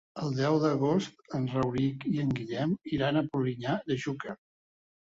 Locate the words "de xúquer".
3.93-4.41